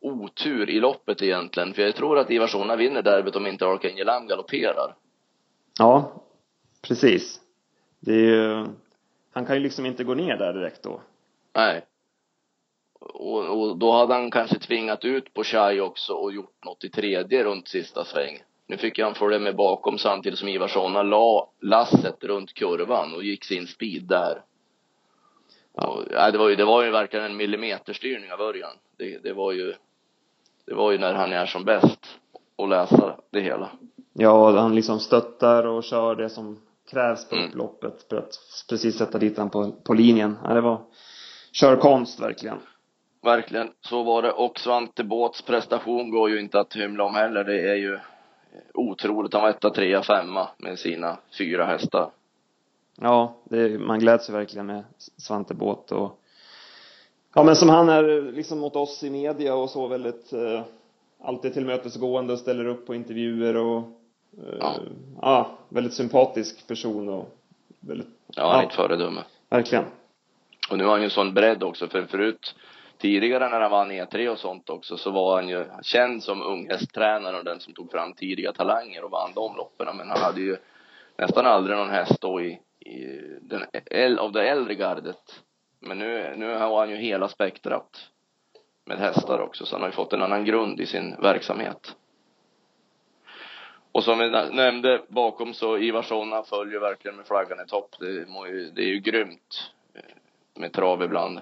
[0.00, 1.74] otur i loppet egentligen.
[1.74, 4.94] För jag tror att Ivar Sonna vinner derbyt om inte Archangel Lam galopperar.
[5.78, 6.22] Ja,
[6.82, 7.40] precis.
[8.00, 8.66] Det är ju,
[9.32, 11.00] han kan ju liksom inte gå ner där direkt då.
[11.54, 11.86] Nej.
[13.00, 16.88] Och, och då hade han kanske tvingat ut på Chai också och gjort något i
[16.88, 18.42] tredje runt sista sväng.
[18.66, 23.24] Nu fick han följa med bakom samtidigt som Ivar Sonna la lasset runt kurvan och
[23.24, 24.42] gick sin speed där.
[25.72, 28.76] Och, ja, det var ju, det var ju verkligen en millimeterstyrning av Örjan.
[28.96, 29.74] Det, det var ju,
[30.70, 32.18] det var ju när han är som bäst
[32.58, 33.70] att läsa det hela.
[34.12, 37.50] Ja, han liksom stöttar och kör det som krävs på mm.
[38.10, 38.34] för att
[38.68, 40.38] precis sätta dit han på, på linjen.
[40.44, 40.80] Ja, det var
[41.52, 42.58] körkonst verkligen.
[43.22, 44.32] Verkligen, så var det.
[44.32, 47.44] Och Svante Båts prestation går ju inte att hymla om heller.
[47.44, 47.98] Det är ju
[48.74, 49.32] otroligt.
[49.32, 52.10] Han var etta, trea, femma med sina fyra hästar.
[53.00, 54.84] Ja, det, man gläds ju verkligen med
[55.16, 56.20] Svante Båt och
[57.34, 60.62] ja, men som han är liksom mot oss i media och så väldigt eh,
[61.22, 63.78] alltid tillmötesgående och ställer upp på intervjuer och
[64.38, 64.74] eh, ja.
[65.22, 65.58] ja.
[65.68, 67.36] väldigt sympatisk person och
[67.80, 69.20] väldigt Ja, han är ett föredöme.
[69.48, 69.84] Verkligen.
[70.70, 72.54] Och nu har han ju sån bredd också, för förut
[72.98, 77.38] tidigare när han vann E3 och sånt också så var han ju känd som unghästtränare
[77.38, 79.96] och den som tog fram tidiga talanger och vann de loppen.
[79.96, 80.56] Men han hade ju
[81.18, 85.42] nästan aldrig någon häst då i, i den, av det äldre gardet.
[85.80, 88.10] Men nu, nu har han ju hela spektrat
[88.84, 91.96] med hästar också så han har ju fått en annan grund i sin verksamhet.
[93.92, 97.96] Och som vi nämnde bakom så Ivar Sonna följer verkligen med flaggan i topp.
[98.00, 98.24] Det,
[98.74, 100.00] det är ju grymt eh,
[100.54, 101.40] med trav ibland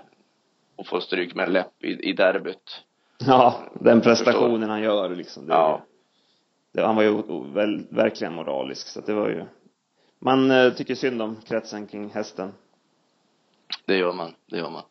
[0.76, 2.84] och få stryk med en läpp i, i derbyt.
[3.18, 5.46] Ja, den prestationen han gör liksom.
[5.46, 5.82] Det, ja.
[6.72, 7.22] Det, han var ju
[7.52, 9.44] väl, verkligen moralisk så det var ju
[10.18, 12.52] man eh, tycker synd om kretsen kring hästen.
[13.84, 14.82] Det gör man, det gör man.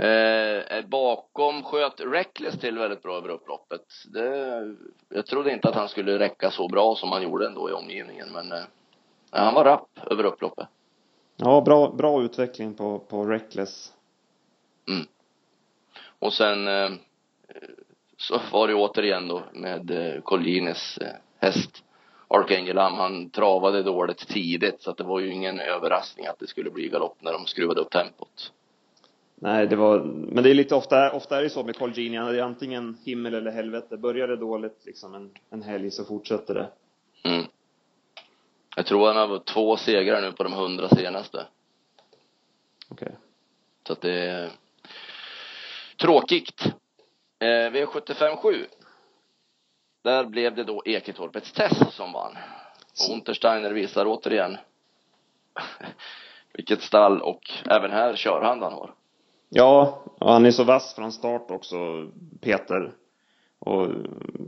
[0.00, 3.84] Eh, bakom sköt Reckless till väldigt bra över upploppet.
[4.12, 4.76] Det,
[5.08, 8.28] jag trodde inte att han skulle räcka så bra som han gjorde ändå i omgivningen,
[8.32, 8.64] men eh,
[9.30, 10.68] han var rapp över upploppet.
[11.36, 13.92] Ja, bra, bra utveckling på, på Reckless.
[14.88, 15.06] Mm.
[16.18, 16.90] Och sen eh,
[18.16, 21.84] så var det återigen då med eh, Collines eh, häst
[22.34, 26.46] Archangel Am, han travade dåligt tidigt så att det var ju ingen överraskning att det
[26.46, 28.52] skulle bli galopp när de skruvade upp tempot.
[29.34, 32.38] Nej, det var, men det är lite ofta, ofta är det så med Colgini, det
[32.38, 33.96] är antingen himmel eller helvete.
[33.96, 36.70] Börjar det dåligt liksom en, en helg så fortsätter det.
[37.30, 37.46] Mm.
[38.76, 41.46] Jag tror han har två segrar nu på de hundra senaste.
[42.88, 43.06] Okej.
[43.06, 43.18] Okay.
[43.86, 44.50] Så att det är
[45.96, 46.64] tråkigt.
[47.38, 48.66] Eh, V75 7.
[50.02, 52.36] Där blev det då Eketorpets Tess som vann.
[53.08, 54.56] Och Untersteiner visar återigen
[56.52, 58.94] vilket stall och även här körhand han har.
[59.48, 61.76] Ja, och han är så vass från start också,
[62.40, 62.92] Peter.
[63.58, 63.88] Och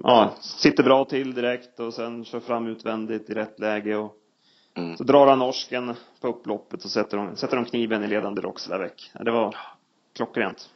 [0.02, 4.16] ja, sitter bra till direkt och sen kör fram utvändigt i rätt läge och
[4.74, 4.96] mm.
[4.96, 9.10] så drar han norsken på upploppet och sätter de, sätter de kniven i ledande Roxlavec.
[9.14, 9.56] Ja, det var
[10.12, 10.70] klockrent.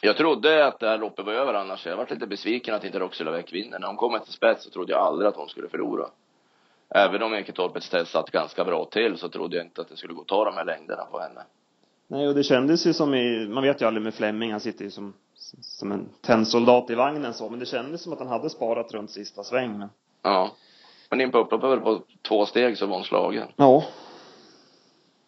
[0.00, 1.86] Jag trodde att det här loppet var över annars.
[1.86, 3.78] Jag varit lite besviken att inte Roxelavec vinner.
[3.78, 6.06] När hon kom till spets så trodde jag aldrig att hon skulle förlora.
[6.88, 10.14] Även om Eketorpets test satt ganska bra till så trodde jag inte att det skulle
[10.14, 11.40] gå att ta de här längderna på henne.
[12.08, 14.84] Nej, och det kändes ju som i, man vet ju aldrig med Flemming, han sitter
[14.84, 15.14] ju som,
[15.60, 19.10] som en tennsoldat i vagnen så, men det kändes som att han hade sparat runt
[19.10, 19.78] sista sväng.
[19.78, 19.88] Men...
[20.22, 20.50] Ja.
[21.10, 23.48] Men in på upploppet på två steg så var hon slagen.
[23.56, 23.84] Ja.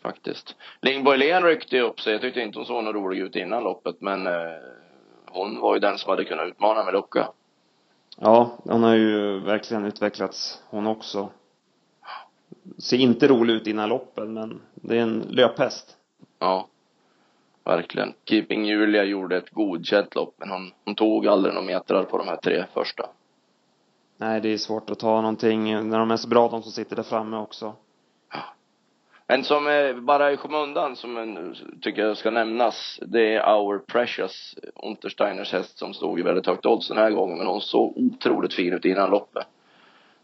[0.09, 0.57] Faktiskt.
[0.81, 2.13] Lingborg ryckte ju upp sig.
[2.13, 4.33] Jag tyckte inte hon såg något rolig ut innan loppet, men eh,
[5.27, 7.29] hon var ju den som hade kunnat utmana med lucka.
[8.17, 11.31] Ja, hon har ju verkligen utvecklats hon också.
[12.79, 15.97] Ser inte rolig ut innan loppen, men det är en löphäst.
[16.39, 16.69] Ja,
[17.65, 18.15] verkligen.
[18.25, 22.29] Keeping Julia gjorde ett godkänt lopp, men hon, hon tog aldrig några metrar på de
[22.29, 23.09] här tre första.
[24.17, 26.97] Nej, det är svårt att ta någonting när de är så bra, de som sitter
[26.97, 27.75] där framme också.
[29.31, 33.79] En som är bara i skymundan som en, tycker jag ska nämnas, det är Our
[33.79, 37.39] Precious, Untersteiners häst som stod i väldigt högt odds den här gången.
[37.39, 39.47] Men hon såg otroligt fin ut innan loppet.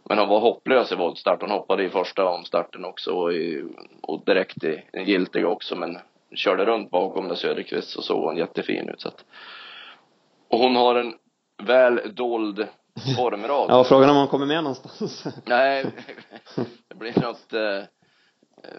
[0.04, 1.40] Men hon var hopplös i voltstart.
[1.40, 3.64] Hon hoppade i första omstarten också och, i,
[4.02, 5.76] och direkt i den giltiga också.
[5.76, 5.98] Men
[6.34, 9.00] körde runt bakom där Söderqvist så såg hon jättefin ut.
[9.00, 9.24] Så att,
[10.48, 11.14] och hon har en
[11.62, 12.68] väl dold
[13.16, 13.66] formrad.
[13.68, 15.24] ja, frågan om hon kommer med någonstans.
[15.44, 15.86] Nej,
[16.88, 17.88] det blir något eh,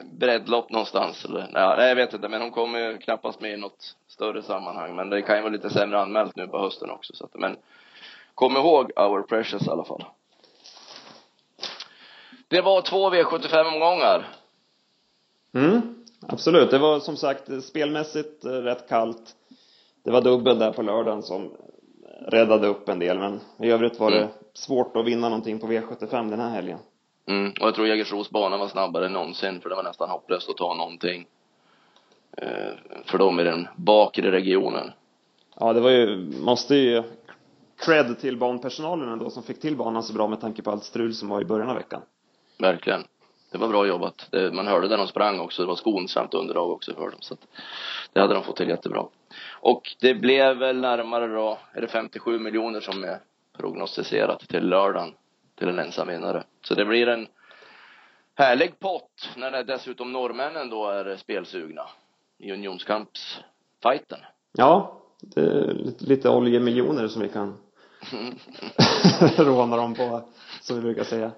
[0.03, 3.95] breddlopp någonstans eller, nej jag vet inte, men hon kommer ju knappast med i något
[4.07, 4.95] större sammanhang.
[4.95, 7.57] Men det kan ju vara lite sämre anmält nu på hösten också så att, men
[8.35, 10.03] kom ihåg Our Precious i alla fall.
[12.47, 14.27] Det var två V75-omgångar.
[15.53, 15.81] Mm.
[16.27, 19.35] Absolut, det var som sagt spelmässigt rätt kallt.
[20.03, 21.51] Det var dubbel där på lördagen som
[22.27, 24.31] räddade upp en del, men i övrigt var det mm.
[24.53, 26.79] svårt att vinna någonting på V75 den här helgen.
[27.27, 30.49] Mm, och jag tror Jägersros bana var snabbare än någonsin, för det var nästan hopplöst
[30.49, 31.27] att ta någonting
[32.37, 32.73] eh,
[33.05, 34.91] för dem i den bakre regionen.
[35.59, 37.03] Ja, det var ju, måste ju
[37.85, 41.13] cred till banpersonalen ändå som fick till banan så bra med tanke på allt strul
[41.13, 42.01] som var i början av veckan.
[42.59, 43.03] Verkligen.
[43.51, 44.27] Det var bra jobbat.
[44.31, 45.61] Det, man hörde där de sprang också.
[45.61, 47.19] Det var skonsamt underlag också för dem.
[47.19, 47.39] Så att
[48.13, 49.05] det hade de fått till jättebra.
[49.51, 53.19] Och det blev väl närmare då, är det 57 miljoner som är
[53.57, 55.13] prognostiserat till lördagen
[55.55, 56.43] till en ensam vinnare.
[56.61, 57.27] Så det blir en
[58.35, 61.83] härlig pott när det dessutom norrmännen då är spelsugna
[62.37, 64.19] i unionskampsfighten.
[64.51, 67.57] Ja, det är lite, oljemiljoner som vi kan
[69.37, 70.21] råna dem på,
[70.61, 71.31] som vi brukar säga.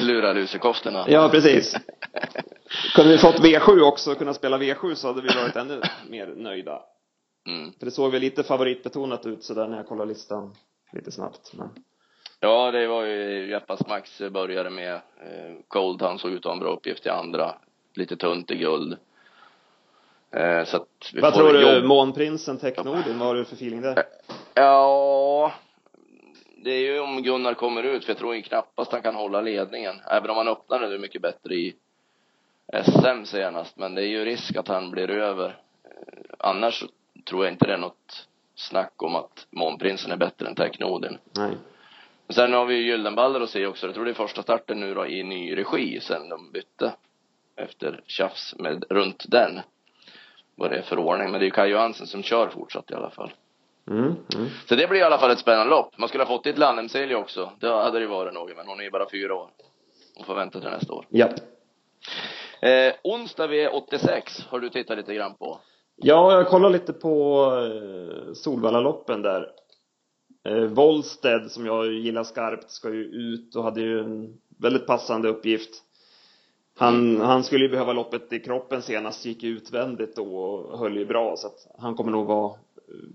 [0.00, 1.04] Lura lusekoftorna.
[1.08, 1.76] Ja, precis.
[2.94, 6.82] Kunde vi fått V7 också, kunna spela V7 så hade vi varit ännu mer nöjda.
[7.46, 7.72] Mm.
[7.72, 10.54] För det såg väl lite favoritbetonat ut sådär när jag kollade listan
[10.92, 11.52] lite snabbt.
[11.54, 11.68] Men...
[12.44, 14.94] Ja, det var ju Jeppas Max började med.
[14.94, 17.54] Eh, Cold, han såg ut att ha en bra uppgift i andra.
[17.94, 18.96] Lite tunt i guld.
[20.30, 21.84] Eh, så att vi Vad tror du, jobb...
[21.84, 24.02] Månprinsen, Technordin, vad har du för feeling där?
[24.54, 25.52] Ja,
[26.56, 29.40] det är ju om Gunnar kommer ut, för jag tror ju knappast han kan hålla
[29.40, 30.00] ledningen.
[30.10, 31.74] Även om han öppnar det mycket bättre i
[32.84, 33.76] SM senast.
[33.76, 35.48] Men det är ju risk att han blir över.
[35.84, 35.90] Eh,
[36.38, 36.84] annars
[37.24, 41.18] tror jag inte det är något snack om att Månprinsen är bättre än Technodin.
[41.36, 41.56] Nej.
[42.32, 43.86] Sen har vi ju Gyldenballer att se också.
[43.86, 46.92] Jag tror det är första starten nu då i ny regi sen de bytte.
[47.56, 49.60] Efter tjafs med, runt den.
[50.54, 51.30] Vad det är för ordning.
[51.30, 53.32] Men det är ju Kaj Johansen som kör fortsatt i alla fall.
[53.90, 54.48] Mm, mm.
[54.68, 55.98] Så det blir i alla fall ett spännande lopp.
[55.98, 57.52] Man skulle ha fått dit Lannemselje också.
[57.60, 59.50] Det hade det varit något, men hon är ju bara fyra år.
[60.18, 61.06] Och får vänta till nästa år.
[61.08, 61.28] Ja.
[62.68, 65.60] Eh, onsdag V86 har du tittat lite grann på.
[65.96, 69.48] Ja, jag kollar lite på eh, Solvallaloppen där.
[70.44, 75.28] Eh, Wollsted, som jag gillar skarpt, ska ju ut och hade ju en väldigt passande
[75.28, 75.82] uppgift.
[76.78, 81.06] Han, han skulle ju behöva loppet i kroppen senast, gick utvändigt då och höll ju
[81.06, 82.54] bra så att han kommer nog vara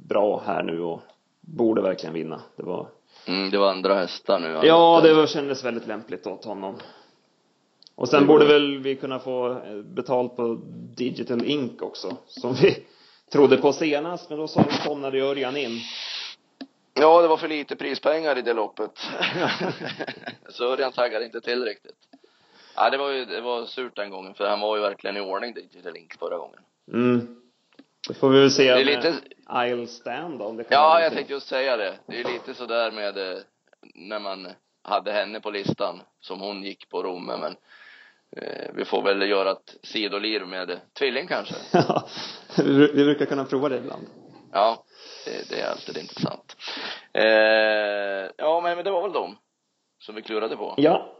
[0.07, 1.01] bra här nu och
[1.41, 2.41] borde verkligen vinna.
[2.55, 2.87] Det var
[3.27, 4.67] Mm, det var andra hästar nu.
[4.67, 6.75] Ja, det var, kändes väldigt lämpligt åt honom.
[7.95, 10.59] Och sen borde väl vi kunna få eh, betalt på
[10.95, 12.77] Digital Ink också, som vi
[13.31, 14.47] trodde på senast, men då
[14.85, 15.79] somnade Örjan in.
[16.99, 18.91] Ja, det var för lite prispengar i det loppet.
[20.49, 21.97] så Örjan taggade inte till riktigt.
[22.75, 25.21] Ja, det var ju, det var surt den gången, för han var ju verkligen i
[25.21, 26.59] ordning, Digital Ink, förra gången.
[26.93, 27.37] Mm.
[28.07, 29.13] Det får vi väl se det är lite...
[29.65, 31.93] Isle Stand då, om det kan Ja, jag tänkte just säga det.
[32.05, 33.37] Det är lite sådär med eh,
[33.95, 34.47] när man
[34.83, 37.55] hade henne på listan, som hon gick på Romme, men
[38.31, 41.55] eh, vi får väl göra ett sidoliv med tvilling kanske.
[41.71, 42.07] Ja,
[42.57, 44.07] vi brukar kunna prova det ibland.
[44.51, 44.83] Ja,
[45.27, 46.57] det, det är alltid intressant.
[47.13, 49.37] Eh, ja, men, men det var väl dem
[49.99, 50.73] som vi klurade på.
[50.77, 51.13] Ja.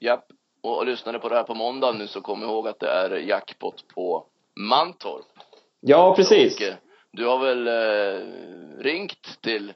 [0.00, 0.24] Japp.
[0.62, 3.10] Och, och lyssnade på det här på måndag nu så kom ihåg att det är
[3.10, 4.26] jackpot på
[4.60, 5.26] Mantorp.
[5.80, 6.56] Ja, precis.
[6.56, 6.74] Och, eh,
[7.10, 8.26] du har väl eh,
[8.78, 9.72] ringt till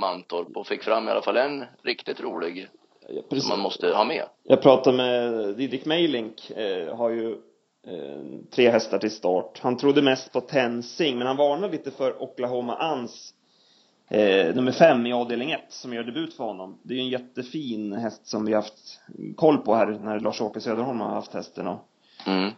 [0.00, 2.68] Mantorp och fick fram i alla fall en riktigt rolig
[3.08, 4.24] ja, som man måste ha med.
[4.42, 7.36] Jag pratade med Didrik Meilink, eh, har ju
[8.50, 9.58] tre hästar till start.
[9.62, 13.34] Han trodde mest på Tensing, men han varnade lite för Oklahoma Ans
[14.08, 16.78] eh, nummer fem i avdelning ett som gör debut för honom.
[16.82, 19.00] Det är ju en jättefin häst som vi haft
[19.36, 21.88] koll på här när Lars-Åke Söderholm har haft hästen och
[22.26, 22.50] mm.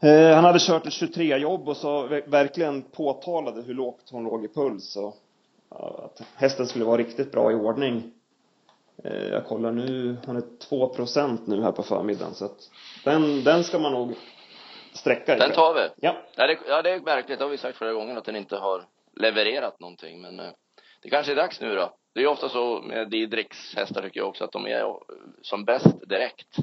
[0.00, 4.48] Eh, han hade kört ett 23-jobb och så verkligen påtalade hur lågt hon låg i
[4.48, 5.16] puls och
[6.04, 8.12] att hästen skulle vara riktigt bra i ordning.
[9.04, 12.70] Eh, jag kollar nu, han är 2% nu här på förmiddagen så att
[13.04, 14.14] den, den ska man nog
[14.96, 15.88] sträcka Den tar vi.
[15.96, 16.16] Ja.
[16.36, 18.56] Ja det, ja, det är märkligt, det har vi sagt flera gånger att den inte
[18.56, 18.84] har
[19.16, 20.50] levererat någonting men eh,
[21.02, 21.96] det kanske är dags nu då.
[22.14, 24.94] Det är ofta så med Didriks hästar tycker jag också att de är
[25.42, 26.56] som bäst direkt.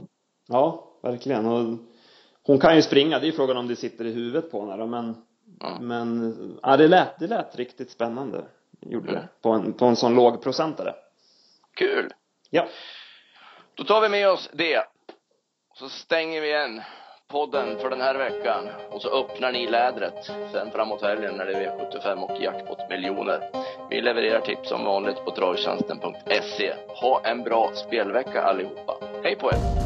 [0.48, 1.46] Ja, verkligen.
[1.46, 1.78] Och
[2.44, 5.16] hon kan ju springa, det är frågan om det sitter i huvudet på henne men
[5.62, 5.88] mm.
[5.88, 8.46] men ja, det lät, det lät riktigt spännande
[8.82, 10.96] gjorde det på en, på en sån låg procentare
[11.74, 12.10] kul
[12.50, 12.68] ja
[13.74, 14.84] då tar vi med oss det
[15.74, 16.82] så stänger vi igen
[17.34, 21.54] podden för den här veckan och så öppnar ni lädret sen framåt helgen när det
[21.54, 23.50] är V75 och jackpot miljoner.
[23.90, 26.74] Vi levererar tips som vanligt på travtjänsten.se.
[26.88, 28.94] Ha en bra spelvecka allihopa.
[29.24, 29.83] Hej på er!